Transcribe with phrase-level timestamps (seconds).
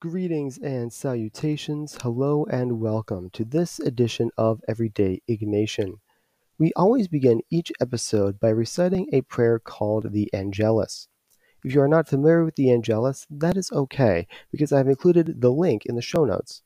[0.00, 1.98] Greetings and salutations.
[2.00, 5.98] Hello and welcome to this edition of Everyday Ignatian.
[6.58, 11.08] We always begin each episode by reciting a prayer called the Angelus.
[11.62, 15.52] If you are not familiar with the Angelus, that is okay, because I've included the
[15.52, 16.62] link in the show notes.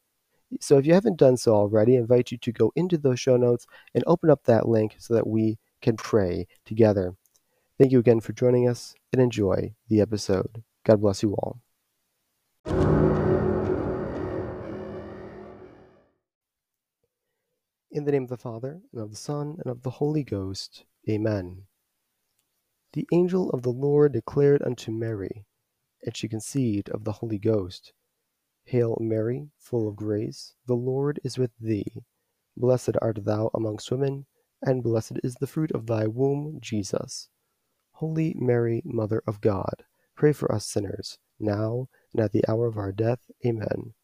[0.61, 3.37] So if you haven't done so already, I invite you to go into those show
[3.37, 3.66] notes
[3.96, 7.16] and open up that link so that we can pray together.
[7.80, 10.62] Thank you again for joining us and enjoy the episode.
[10.85, 11.59] God bless you all.
[17.95, 20.85] In the name of the Father, and of the Son, and of the Holy Ghost.
[21.09, 21.69] Amen.
[22.93, 25.47] The angel of the Lord declared unto Mary,
[26.02, 27.93] and she conceived of the Holy Ghost.
[28.65, 32.02] Hail Mary, full of grace, the Lord is with thee.
[32.57, 34.27] Blessed art thou amongst women,
[34.61, 37.29] and blessed is the fruit of thy womb, Jesus.
[37.93, 39.85] Holy Mary, Mother of God,
[40.16, 43.30] pray for us sinners, now and at the hour of our death.
[43.47, 43.95] Amen.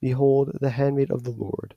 [0.00, 1.76] Behold, the handmaid of the Lord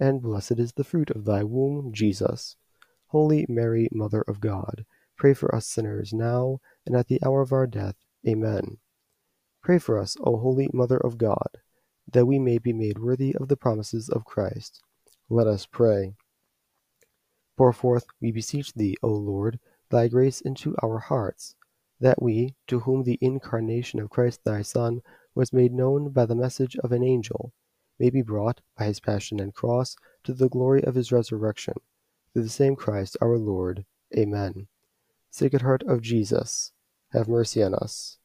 [0.00, 2.56] and blessed is the fruit of thy womb, Jesus.
[3.08, 7.52] Holy Mary, Mother of God, pray for us sinners now and at the hour of
[7.52, 7.96] our death.
[8.26, 8.78] Amen.
[9.62, 11.58] Pray for us, O Holy Mother of God,
[12.10, 14.80] that we may be made worthy of the promises of Christ.
[15.28, 16.14] Let us pray.
[17.56, 21.54] Pour forth, we beseech thee, O Lord, thy grace into our hearts,
[22.00, 25.02] that we, to whom the incarnation of Christ thy Son
[25.34, 27.52] was made known by the message of an angel,
[28.00, 31.74] may be brought, by his passion and cross, to the glory of his resurrection.
[32.32, 33.84] Through the same Christ our Lord.
[34.16, 34.66] Amen.
[35.30, 36.72] Sacred Heart of Jesus,
[37.12, 38.16] have mercy on us.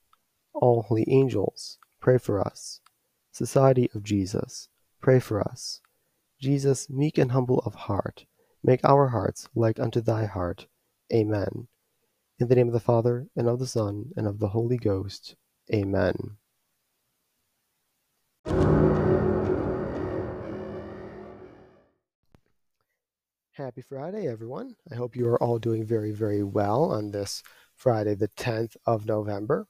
[0.54, 2.80] All holy angels, pray for us.
[3.32, 4.70] Society of Jesus,
[5.02, 5.82] pray for us.
[6.40, 8.26] Jesus, meek and humble of heart,
[8.64, 10.68] make our hearts like unto thy heart.
[11.14, 11.68] Amen.
[12.40, 15.36] In the name of the Father, and of the Son, and of the Holy Ghost.
[15.74, 16.38] Amen.
[23.56, 24.76] Happy Friday, everyone.
[24.92, 27.42] I hope you are all doing very, very well on this
[27.78, 29.66] Friday, the 10th of November.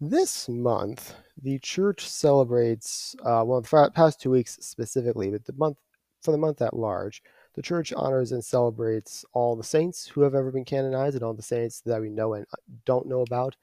[0.00, 5.76] This month, the church celebrates, uh, well, the past two weeks specifically, but the month
[6.22, 7.22] for the month at large,
[7.56, 11.34] the church honors and celebrates all the saints who have ever been canonized and all
[11.34, 12.46] the saints that we know and
[12.86, 13.54] don't know about.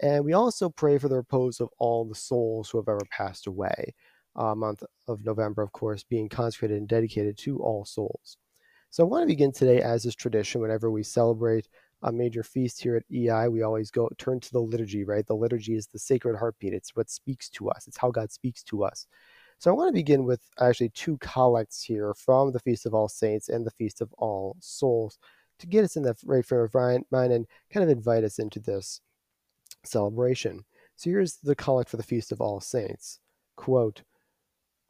[0.00, 3.48] And we also pray for the repose of all the souls who have ever passed
[3.48, 3.92] away.
[4.36, 8.36] Uh, month of November, of course, being consecrated and dedicated to all souls.
[8.90, 11.68] So I want to begin today, as is tradition, whenever we celebrate
[12.02, 15.24] a major feast here at EI, we always go turn to the liturgy, right?
[15.24, 16.74] The liturgy is the sacred heartbeat.
[16.74, 17.86] It's what speaks to us.
[17.86, 19.06] It's how God speaks to us.
[19.58, 23.08] So I want to begin with actually two collects here from the Feast of All
[23.08, 25.18] Saints and the Feast of All Souls
[25.60, 28.58] to get us in the right frame of mind and kind of invite us into
[28.58, 29.02] this
[29.84, 30.64] celebration.
[30.96, 33.20] So here's the collect for the Feast of All Saints.
[33.56, 34.02] Quote,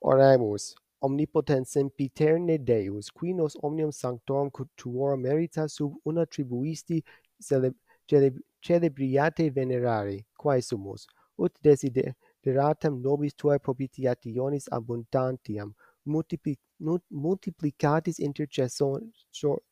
[0.02, 7.02] Oremus, omnipotens sempiterne Deus, qui nos omnium sanctorum tuorum merita sub una tribuisti
[7.40, 7.74] celeb
[8.08, 11.06] celeb celebriate venerare, quae sumus,
[11.38, 15.74] ut desideratam nobis tuae propitiationis abundantiam,
[16.06, 19.00] multiplicatis intercessor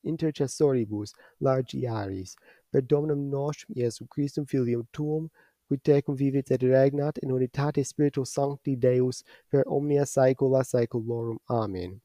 [0.04, 2.36] intercessoribus largiaris.
[2.72, 5.30] Per dominum nostrum Iesum Christum filium tuum
[5.68, 11.38] qui tecum vivit et regnat in unitate Spiritus Sancti Deus per omnia saecula saeculorum.
[11.50, 12.00] Amen.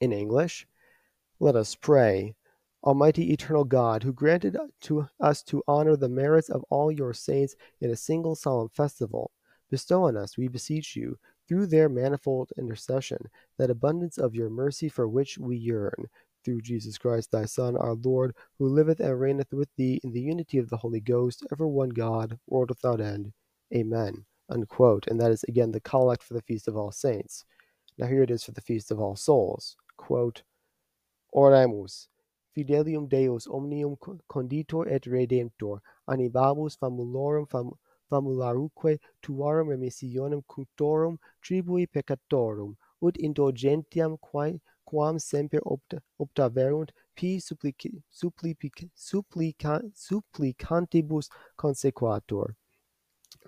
[0.00, 0.66] In English,
[1.38, 2.34] let us pray.
[2.82, 7.54] Almighty eternal God, who granted to us to honor the merits of all your saints
[7.82, 9.30] in a single solemn festival,
[9.70, 13.28] bestow on us, we beseech you, through their manifold intercession,
[13.58, 16.08] that abundance of your mercy for which we yearn,
[16.44, 20.20] through Jesus Christ, thy Son, our Lord, who liveth and reigneth with thee in the
[20.20, 23.32] unity of the Holy Ghost, ever one God, world without end.
[23.74, 24.24] Amen.
[24.48, 25.06] Unquote.
[25.06, 27.44] And that is again the collect for the Feast of All Saints.
[27.98, 29.76] Now here it is for the Feast of All Souls.
[29.96, 30.42] Quote,
[31.34, 32.08] Oremus,
[32.56, 33.96] fidelium Deus omnium
[34.28, 37.70] conditor et redemptor, animabus famulorum fam
[38.10, 44.60] famularuque tuarum remissionem cunctorum tribui peccatorum, ut indulgentiam quae
[44.90, 52.56] quam semper opta, optaverunt P supplic, supplic, supplica, supplicantibus consequatur,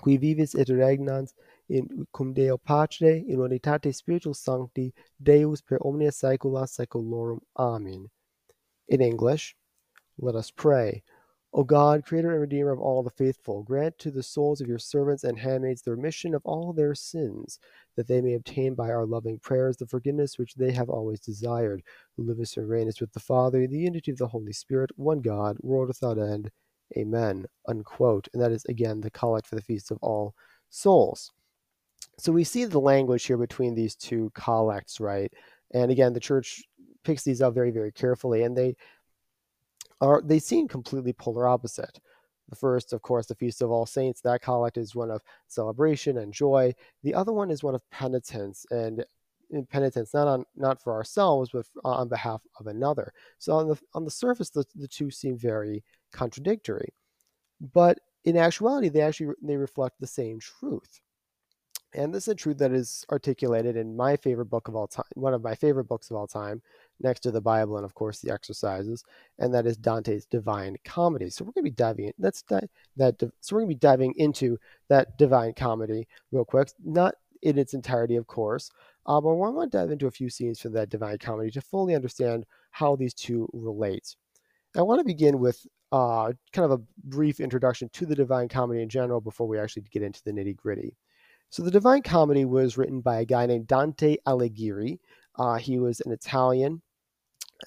[0.01, 1.35] qui vivis et regnans
[1.69, 7.41] in cum Deo Patre in unitate spiritus sancti Deus per omnia saecula saeculorum.
[7.57, 8.09] Amen.
[8.89, 9.57] In English,
[10.19, 11.03] let us pray.
[11.55, 14.79] O God, creator and redeemer of all the faithful, grant to the souls of your
[14.79, 17.59] servants and handmaids the remission of all their sins,
[17.95, 21.83] that they may obtain by our loving prayers the forgiveness which they have always desired,
[22.17, 25.21] who livest and reignest with the Father, in the unity of the Holy Spirit, one
[25.21, 26.51] God, world without end.
[26.97, 27.45] Amen.
[27.69, 28.29] Unquote.
[28.33, 30.35] And that is again the collect for the feast of all
[30.71, 31.33] souls.
[32.19, 35.33] So we see the language here between these two collects, right?
[35.73, 36.63] And again, the church
[37.05, 38.77] picks these up very, very carefully, and they
[40.03, 41.99] are they seem completely polar opposite.
[42.49, 46.19] The first, of course, the Feast of All Saints, that collect is one of celebration
[46.19, 46.75] and joy.
[47.03, 49.05] The other one is one of penitence and
[49.71, 53.13] penitence, not on not for ourselves, but on behalf of another.
[53.39, 56.93] So on the on the surface, the, the two seem very contradictory,
[57.73, 61.01] but in actuality, they actually they reflect the same truth.
[61.95, 65.05] And this is a truth that is articulated in my favorite book of all time,
[65.15, 66.63] one of my favorite books of all time,
[67.03, 69.05] next to the Bible and of course the exercises,
[69.39, 71.31] and that is Dante's Divine Comedy.
[71.31, 74.59] So we're going to be diving that's that so we're going to be diving into
[74.89, 78.71] that Divine Comedy real quick, not in its entirety, of course,
[79.07, 81.61] uh, but I want to dive into a few scenes from that Divine Comedy to
[81.61, 84.15] fully understand how these two relate.
[84.77, 88.83] I want to begin with uh, kind of a brief introduction to the Divine Comedy
[88.83, 90.97] in general before we actually get into the nitty gritty.
[91.51, 94.99] So the Divine Comedy was written by a guy named Dante Alighieri.
[95.37, 96.81] Uh, he was an Italian,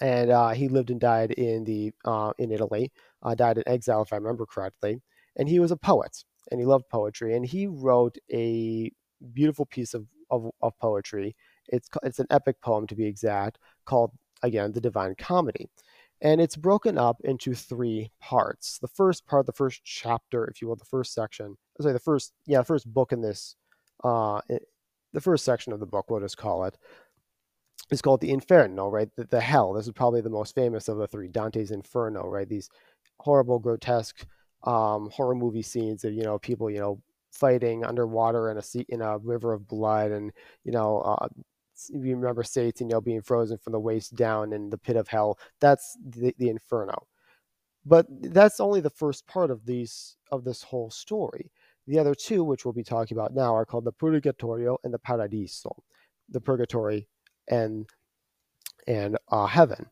[0.02, 2.92] and uh, he lived and died in the uh, in Italy.
[3.24, 5.02] Uh, died in exile, if I remember correctly.
[5.38, 7.36] And he was a poet, and he loved poetry.
[7.36, 8.92] And he wrote a
[9.34, 11.36] beautiful piece of, of, of poetry.
[11.68, 14.12] It's it's an epic poem to be exact, called
[14.44, 15.70] again the Divine Comedy
[16.22, 18.80] and it's broken up into three parts.
[18.80, 22.34] The first part, the first chapter, if you will, the first section, sorry, the first,
[22.46, 23.56] yeah, the first book in this
[24.04, 24.42] uh,
[25.14, 26.78] the first section of the book, we'll just call it,
[27.92, 29.10] is called the Inferno, right?
[29.16, 29.74] The, the, hell.
[29.74, 32.50] This is probably the most famous of the three, Dante's Inferno, right?
[32.50, 32.70] These
[33.20, 34.26] horrible, grotesque
[34.64, 37.02] um, horror movie scenes of you know people, you know,
[37.32, 40.32] fighting underwater in a sea, in a river of blood, and
[40.64, 41.28] you know, uh,
[41.90, 45.08] you remember Satan, you know, being frozen from the waist down in the pit of
[45.08, 45.38] hell.
[45.62, 47.08] That's the, the Inferno.
[47.86, 51.52] But that's only the first part of these of this whole story.
[51.88, 55.00] The other two, which we'll be talking about now, are called the Purgatorio and the
[55.00, 55.84] Paradiso,
[56.30, 57.08] the Purgatory
[57.48, 57.88] and
[58.88, 59.88] and uh, heaven.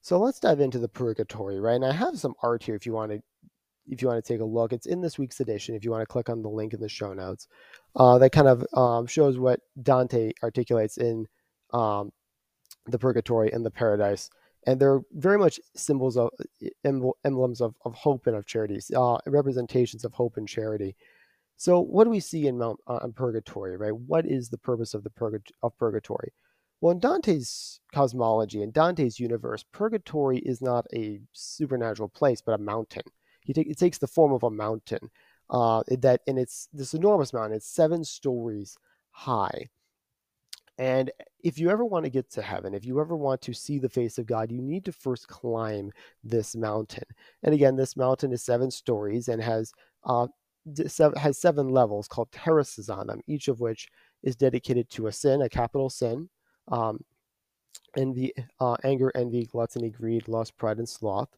[0.00, 1.76] So let's dive into the Purgatory, right?
[1.76, 3.22] And I have some art here if you want to
[3.86, 4.72] if you want to take a look.
[4.72, 5.74] It's in this week's edition.
[5.74, 7.48] If you want to click on the link in the show notes,
[7.96, 11.26] uh, that kind of um, shows what Dante articulates in
[11.72, 12.12] um,
[12.86, 14.30] the Purgatory and the Paradise
[14.66, 16.30] and they're very much symbols of
[16.84, 20.94] emblems of, of hope and of charities, uh, representations of hope and charity.
[21.56, 23.94] So, what do we see in Mount uh, Purgatory, right?
[23.94, 26.32] What is the purpose of the purg- of Purgatory?
[26.82, 32.58] Well, in Dante's cosmology, in Dante's universe, Purgatory is not a supernatural place, but a
[32.58, 33.04] mountain.
[33.44, 35.08] He it takes the form of a mountain.
[35.48, 37.56] Uh, that and it's this enormous mountain.
[37.56, 38.76] It's seven stories
[39.12, 39.68] high.
[40.76, 41.12] And
[41.44, 43.88] if you ever want to get to heaven, if you ever want to see the
[43.88, 45.92] face of God, you need to first climb
[46.24, 47.04] this mountain.
[47.44, 49.72] And again, this mountain is seven stories and has
[50.04, 50.26] uh,
[51.16, 53.88] has seven levels called terraces on them, each of which
[54.24, 56.28] is dedicated to a sin, a capital sin,
[56.68, 57.00] um,
[57.96, 61.28] envy, uh, anger, envy, gluttony, greed, lust, pride, and sloth,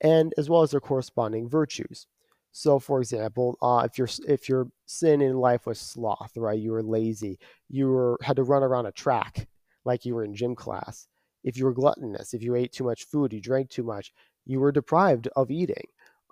[0.00, 2.06] and as well as their corresponding virtues.
[2.52, 6.58] So, for example, uh, if your if your sin in life was sloth, right?
[6.58, 7.38] You were lazy,
[7.68, 9.48] you were had to run around a track
[9.84, 11.08] like you were in gym class.
[11.42, 14.12] If you were gluttonous, if you ate too much food, you drank too much,
[14.46, 15.84] you were deprived of eating.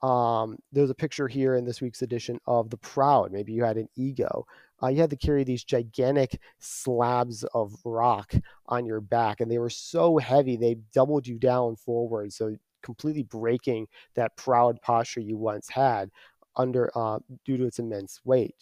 [0.03, 3.33] Um, there's a picture here in this week's edition of the proud.
[3.33, 4.47] Maybe you had an ego.
[4.83, 8.35] Uh, you had to carry these gigantic slabs of rock
[8.67, 13.23] on your back, and they were so heavy they doubled you down forward, so completely
[13.23, 16.11] breaking that proud posture you once had
[16.57, 18.55] under uh, due to its immense weight.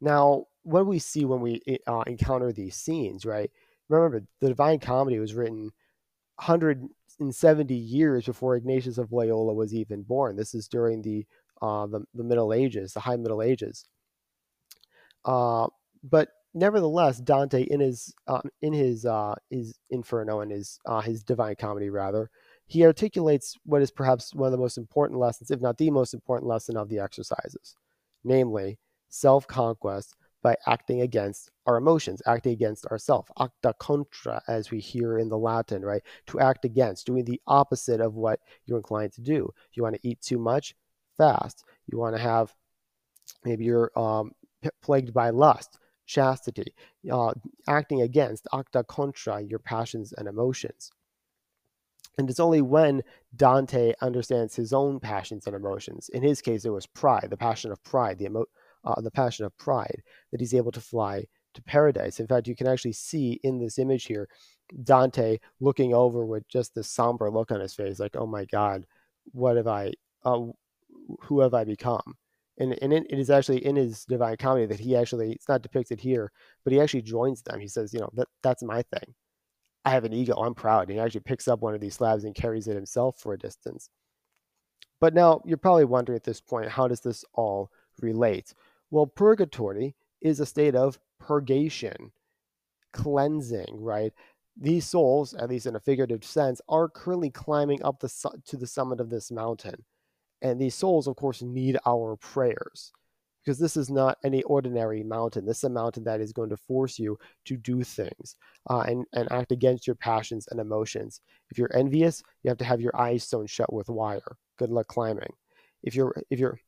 [0.00, 3.24] Now, what do we see when we uh, encounter these scenes?
[3.24, 3.50] Right?
[3.88, 5.70] Remember, the Divine Comedy was written
[6.36, 6.86] 100
[7.20, 10.36] in 70 years before Ignatius of Loyola was even born.
[10.36, 11.26] This is during the
[11.60, 13.84] uh, the, the Middle Ages, the High Middle Ages.
[15.24, 15.68] Uh,
[16.02, 21.22] but nevertheless, Dante in his uh, in his uh, his Inferno and his uh, his
[21.22, 22.30] Divine Comedy rather,
[22.66, 26.14] he articulates what is perhaps one of the most important lessons, if not the most
[26.14, 27.76] important lesson of the exercises,
[28.24, 33.30] namely self conquest by acting against our emotions, acting against ourself.
[33.38, 36.02] Acta contra, as we hear in the Latin, right?
[36.26, 39.48] To act against, doing the opposite of what you're inclined to do.
[39.74, 40.74] You want to eat too much,
[41.16, 41.64] fast.
[41.86, 42.52] You want to have
[43.44, 44.32] maybe you're um,
[44.82, 46.74] plagued by lust, chastity,
[47.10, 47.32] uh,
[47.68, 50.90] acting against, acta contra, your passions and emotions.
[52.18, 53.02] And it's only when
[53.36, 57.72] Dante understands his own passions and emotions, in his case, it was pride, the passion
[57.72, 58.44] of pride, the, emo-
[58.84, 62.20] uh, the passion of pride, that he's able to fly to paradise.
[62.20, 64.28] In fact, you can actually see in this image here
[64.84, 68.86] Dante looking over with just this somber look on his face, like, oh my God,
[69.32, 69.92] what have I,
[70.24, 70.40] uh,
[71.20, 72.16] who have I become?
[72.58, 76.00] And, and it is actually in his Divine Comedy that he actually, it's not depicted
[76.00, 76.30] here,
[76.64, 77.60] but he actually joins them.
[77.60, 79.14] He says, you know, that, that's my thing.
[79.84, 80.34] I have an ego.
[80.34, 80.82] I'm proud.
[80.82, 83.38] And he actually picks up one of these slabs and carries it himself for a
[83.38, 83.88] distance.
[85.00, 88.54] But now you're probably wondering at this point, how does this all relate?
[88.90, 92.12] Well, purgatory is a state of purgation,
[92.92, 94.12] cleansing, right?
[94.56, 98.12] These souls, at least in a figurative sense, are currently climbing up the
[98.46, 99.82] to the summit of this mountain.
[100.42, 102.92] And these souls, of course, need our prayers
[103.44, 105.44] because this is not any ordinary mountain.
[105.44, 108.36] This is a mountain that is going to force you to do things
[108.70, 111.20] uh, and, and act against your passions and emotions.
[111.50, 114.36] If you're envious, you have to have your eyes sewn shut with wire.
[114.58, 115.32] Good luck climbing.
[115.82, 116.58] If you're if you're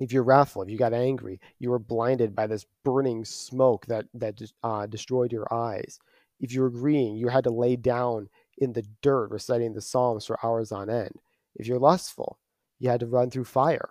[0.00, 4.06] if you're wrathful, if you got angry, you were blinded by this burning smoke that
[4.14, 5.98] that uh, destroyed your eyes.
[6.40, 8.28] If you're agreeing, you had to lay down
[8.58, 11.12] in the dirt reciting the Psalms for hours on end.
[11.54, 12.38] If you're lustful,
[12.82, 13.90] you had to run through fire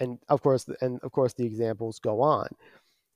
[0.00, 2.48] and, of course, and of course, the examples go on.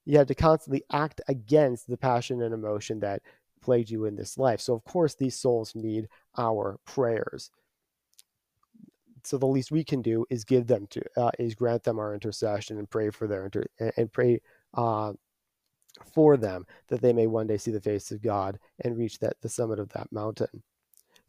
[0.05, 3.23] You had to constantly act against the passion and emotion that
[3.61, 4.61] plagued you in this life.
[4.61, 7.51] So, of course, these souls need our prayers.
[9.25, 12.15] So the least we can do is give them to, uh, is grant them our
[12.15, 14.41] intercession and pray for their inter- and pray
[14.75, 15.13] uh,
[16.15, 19.37] for them that they may one day see the face of God and reach that
[19.43, 20.63] the summit of that mountain.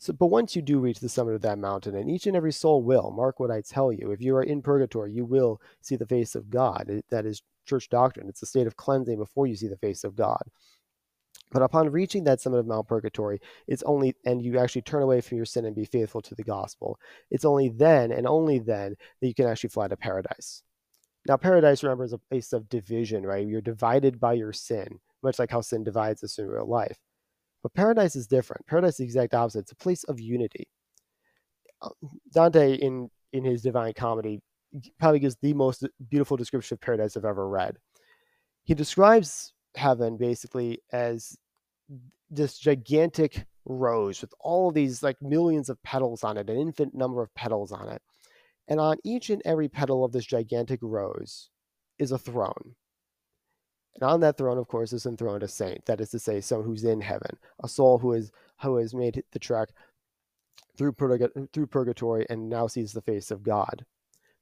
[0.02, 2.54] So, but once you do reach the summit of that mountain, and each and every
[2.54, 5.98] soul will, mark what I tell you, if you are in purgatory, you will see
[5.98, 7.04] the face of God.
[7.10, 8.30] That is church doctrine.
[8.30, 10.42] It's a state of cleansing before you see the face of God.
[11.52, 15.20] But upon reaching that summit of Mount Purgatory, it's only, and you actually turn away
[15.20, 16.98] from your sin and be faithful to the gospel,
[17.30, 20.64] it's only then and only then that you can actually fly to paradise.
[21.28, 23.46] Now, paradise, remember, is a place of division, right?
[23.46, 26.98] You're divided by your sin, much like how sin divides us in real life.
[27.62, 28.66] But paradise is different.
[28.68, 29.60] Paradise is the exact opposite.
[29.60, 30.68] It's a place of unity.
[31.82, 31.90] Uh,
[32.34, 34.42] Dante, in in his Divine Comedy,
[35.00, 37.78] probably gives the most beautiful description of paradise I've ever read.
[38.64, 41.38] He describes heaven basically as
[42.30, 47.22] this gigantic rose with all these like millions of petals on it, an infinite number
[47.22, 48.02] of petals on it.
[48.68, 51.50] And on each and every petal of this gigantic rose
[51.98, 52.76] is a throne.
[54.00, 56.68] And on that throne, of course, is enthroned a saint, that is to say, someone
[56.68, 59.70] who's in heaven, a soul who is who has made the trek
[60.78, 60.94] through,
[61.54, 63.86] through purgatory and now sees the face of God.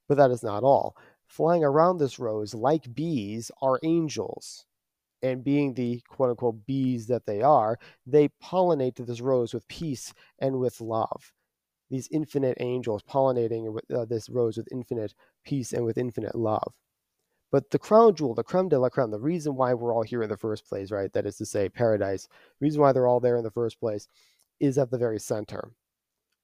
[0.07, 0.95] But that is not all.
[1.25, 4.65] Flying around this rose, like bees, are angels.
[5.23, 10.13] And being the quote unquote bees that they are, they pollinate this rose with peace
[10.39, 11.33] and with love.
[11.89, 16.73] These infinite angels pollinating uh, this rose with infinite peace and with infinite love.
[17.51, 20.21] But the crown jewel, the creme de la creme, the reason why we're all here
[20.21, 21.11] in the first place, right?
[21.13, 22.27] That is to say, paradise,
[22.59, 24.07] the reason why they're all there in the first place
[24.59, 25.71] is at the very center.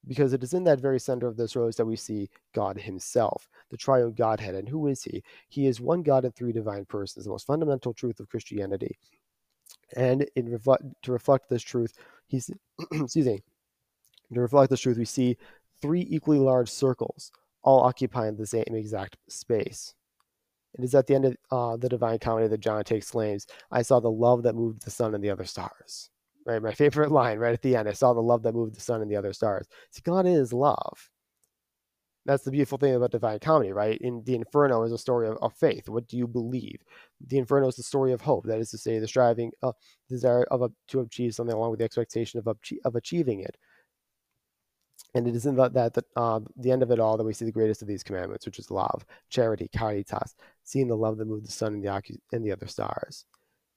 [0.06, 3.48] Because it is in that very center of this rose that we see God Himself,
[3.70, 4.54] the triune Godhead.
[4.54, 5.22] And who is He?
[5.48, 8.98] He is one God in three divine persons, the most fundamental truth of Christianity.
[9.96, 11.94] And in to reflect this truth,
[12.26, 12.50] He's,
[12.92, 13.42] excuse me,
[14.32, 15.36] to reflect this truth, we see
[15.80, 17.30] three equally large circles,
[17.62, 19.94] all occupying the same exact space.
[20.74, 23.46] It is at the end of uh, the Divine Comedy that John takes claims.
[23.70, 26.10] I saw the love that moved the sun and the other stars.
[26.46, 27.88] Right, my favorite line right at the end.
[27.88, 29.66] I saw the love that moved the sun and the other stars.
[29.90, 31.10] See, God is love.
[32.26, 33.98] That's the beautiful thing about Divine Comedy, right?
[34.00, 35.90] In the Inferno is a story of, of faith.
[35.90, 36.80] What do you believe?
[37.26, 38.46] The Inferno is the story of hope.
[38.46, 39.72] That is to say, the striving, uh,
[40.08, 42.48] desire of a, to achieve something along with the expectation of
[42.84, 43.56] of achieving it.
[45.14, 47.44] And it is in that, that uh, the end of it all that we see
[47.44, 51.46] the greatest of these commandments, which is love, charity, caritas, seeing the love that moved
[51.46, 53.24] the sun and the, and the other stars.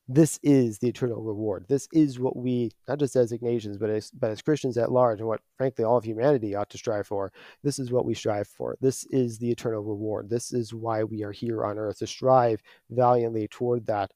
[0.10, 1.66] This is the eternal reward.
[1.68, 5.20] This is what we, not just as Ignatians, but as, but as Christians at large,
[5.20, 7.32] and what frankly all of humanity ought to strive for.
[7.62, 8.78] This is what we strive for.
[8.80, 10.30] This is the eternal reward.
[10.30, 14.12] This is why we are here on earth to strive valiantly toward that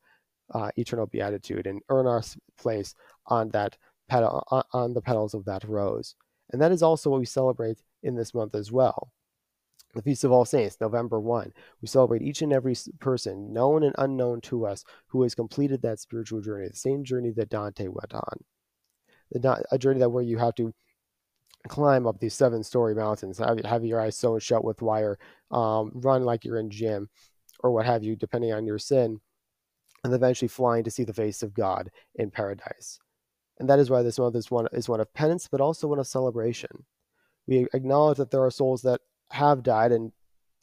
[0.53, 2.23] uh, eternal beatitude and earn our
[2.57, 2.95] place
[3.27, 3.77] on that
[4.73, 6.15] on the petals of that rose.
[6.51, 9.11] And that is also what we celebrate in this month as well.
[9.93, 11.51] The Feast of All Saints, November 1.
[11.81, 15.99] We celebrate each and every person, known and unknown to us, who has completed that
[15.99, 18.43] spiritual journey, the same journey that Dante went on.
[19.71, 20.73] a journey that where you have to
[21.67, 25.19] climb up these seven story mountains, have, have your eyes sewn shut with wire,
[25.51, 27.09] um, run like you're in gym,
[27.59, 29.19] or what have you, depending on your sin,
[30.03, 32.99] and eventually flying to see the face of God in paradise.
[33.61, 35.99] And that is why this month is one is one of penance, but also one
[35.99, 36.83] of celebration.
[37.45, 40.11] We acknowledge that there are souls that have died and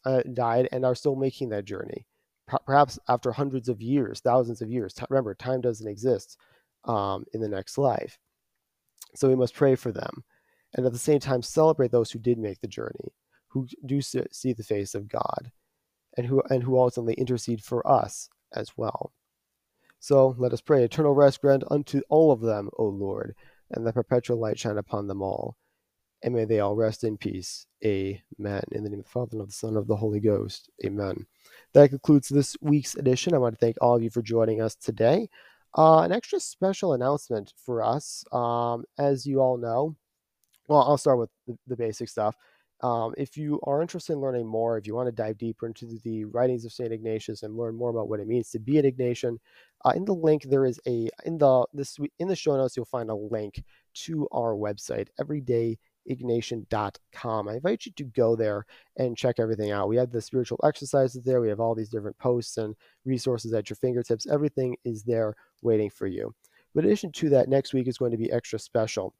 [0.04, 2.06] uh, died and are still making that journey,
[2.66, 4.96] perhaps after hundreds of years, thousands of years.
[5.08, 6.38] Remember, time doesn't exist
[6.86, 8.18] um, in the next life,
[9.14, 10.24] so we must pray for them,
[10.74, 13.14] and at the same time celebrate those who did make the journey,
[13.46, 15.52] who do see the face of God,
[16.16, 19.12] and who and who ultimately intercede for us as well.
[20.00, 20.84] So let us pray.
[20.84, 23.34] Eternal rest grant unto all of them, O Lord,
[23.70, 25.56] and the perpetual light shine upon them all.
[26.22, 27.66] And may they all rest in peace.
[27.84, 28.62] Amen.
[28.72, 30.68] In the name of the Father, and of the Son, and of the Holy Ghost.
[30.84, 31.26] Amen.
[31.74, 33.34] That concludes this week's edition.
[33.34, 35.28] I want to thank all of you for joining us today.
[35.76, 38.24] Uh, an extra special announcement for us.
[38.32, 39.94] Um, as you all know,
[40.66, 42.34] well, I'll start with the, the basic stuff.
[42.80, 45.86] Um, if you are interested in learning more, if you want to dive deeper into
[46.04, 48.84] the writings of Saint Ignatius and learn more about what it means to be an
[48.84, 49.38] Ignatian,
[49.84, 52.84] uh, in the link there is a in the this in the show notes you'll
[52.84, 53.62] find a link
[54.04, 57.48] to our website, everydayignatian.com.
[57.48, 58.66] I invite you to go there
[58.96, 59.88] and check everything out.
[59.88, 61.40] We have the spiritual exercises there.
[61.40, 64.26] We have all these different posts and resources at your fingertips.
[64.26, 66.34] Everything is there waiting for you.
[66.74, 69.14] But in addition to that, next week is going to be extra special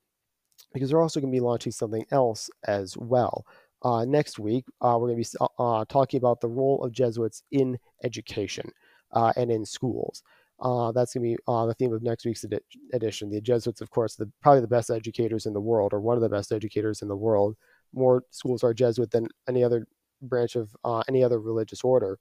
[0.73, 3.47] because we're also going to be launching something else as well.
[3.83, 7.43] Uh, next week, uh, we're going to be uh, talking about the role of Jesuits
[7.53, 8.71] in education
[9.13, 10.23] uh, and in schools.
[10.61, 12.59] Uh, that's going to be uh, the theme of next week's edi-
[12.93, 13.31] edition.
[13.31, 16.23] The Jesuits, of course, the probably the best educators in the world, or one of
[16.23, 17.57] the best educators in the world.
[17.95, 19.87] More schools are Jesuit than any other
[20.23, 20.75] branch of
[21.09, 22.19] any other religious order.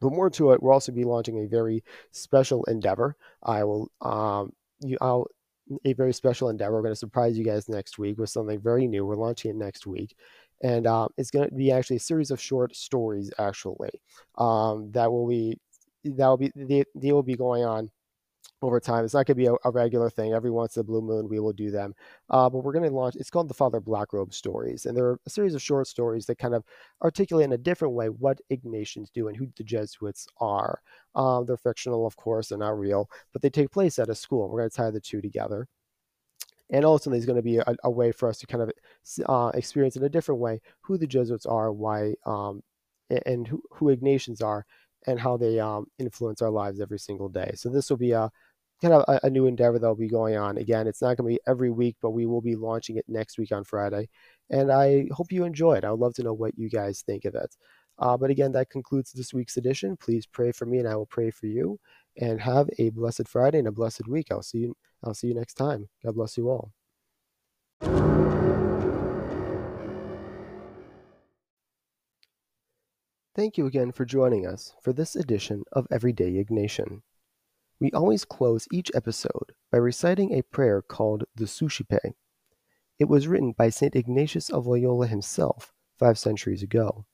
[0.00, 3.16] But more to it, we'll also be launching a very special endeavor.
[3.42, 5.26] I will, um, you, I'll
[5.84, 6.74] a very special endeavor.
[6.74, 9.04] We're going to surprise you guys next week with something very new.
[9.04, 10.16] We're launching it next week.
[10.62, 14.02] And uh, it's going to be actually a series of short stories, actually,
[14.36, 15.58] um, that will be
[16.04, 17.90] that will be the they will be going on
[18.62, 19.04] over time.
[19.04, 20.32] It's not going to be a, a, regular thing.
[20.32, 21.94] Every once in a blue moon, we will do them.
[22.28, 23.16] Uh, but we're going to launch.
[23.16, 26.54] It's called the Father Blackrobe Stories, and they're a series of short stories that kind
[26.54, 26.64] of
[27.02, 30.80] articulate in a different way what Ignatians do and who the Jesuits are.
[31.14, 34.48] Um, they're fictional, of course, they're not real, but they take place at a school.
[34.48, 35.66] We're going to tie the two together.
[36.72, 38.70] And ultimately, it's going to be a, a way for us to kind of
[39.26, 42.62] uh, experience in a different way who the Jesuits are, why, um,
[43.26, 44.64] and who, who Ignatians are,
[45.06, 47.52] and how they um, influence our lives every single day.
[47.54, 48.30] So this will be a
[48.82, 50.58] kind of a, a new endeavor that will be going on.
[50.58, 53.38] Again, it's not going to be every week, but we will be launching it next
[53.38, 54.08] week on Friday.
[54.50, 55.84] And I hope you enjoy it.
[55.84, 57.56] I would love to know what you guys think of it.
[57.98, 59.96] Uh, but again, that concludes this week's edition.
[59.96, 61.78] Please pray for me, and I will pray for you.
[62.16, 64.28] And have a blessed Friday and a blessed week.
[64.30, 64.76] I'll see you.
[65.04, 65.88] I'll see you next time.
[66.04, 66.72] God bless you all.
[73.40, 77.00] Thank you again for joining us for this edition of Everyday Ignatian.
[77.80, 82.14] We always close each episode by reciting a prayer called the Suscipe.
[82.98, 83.96] It was written by St.
[83.96, 87.06] Ignatius of Loyola himself five centuries ago.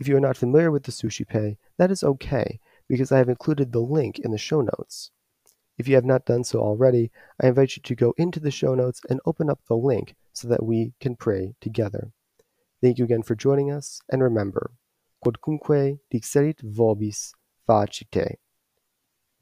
[0.00, 3.72] If you are not familiar with the Suscipe, that is okay, because I have included
[3.72, 5.10] the link in the show notes.
[5.76, 7.10] If you have not done so already,
[7.42, 10.46] I invite you to go into the show notes and open up the link so
[10.46, 12.12] that we can pray together.
[12.80, 14.70] Thank you again for joining us, and remember,
[15.24, 17.32] quodcumque dixerit vobis
[17.68, 18.36] facite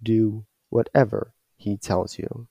[0.02, 2.48] do whatever he tells you.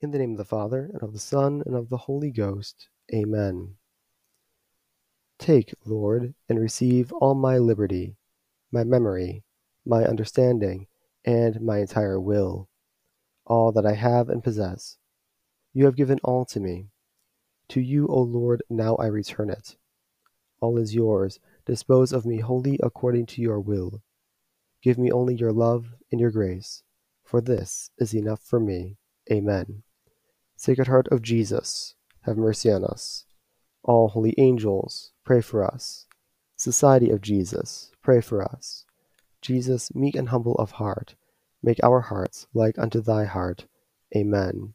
[0.00, 2.88] In the name of the Father, and of the Son, and of the Holy Ghost.
[3.14, 3.76] Amen.
[5.38, 8.16] Take, Lord, and receive all my liberty,
[8.72, 9.44] my memory,
[9.84, 10.88] my understanding,
[11.24, 12.68] and my entire will,
[13.46, 14.98] all that I have and possess.
[15.74, 16.88] You have given all to me.
[17.68, 19.76] To you, O Lord, now I return it.
[20.60, 21.40] All is yours.
[21.64, 24.02] Dispose of me wholly according to your will.
[24.82, 26.82] Give me only your love and your grace,
[27.24, 28.96] for this is enough for me.
[29.30, 29.82] Amen.
[30.56, 33.24] Sacred Heart of Jesus, have mercy on us.
[33.82, 36.06] All holy angels, pray for us.
[36.56, 38.84] Society of Jesus, pray for us.
[39.40, 41.14] Jesus, meek and humble of heart,
[41.62, 43.66] make our hearts like unto thy heart.
[44.14, 44.74] Amen.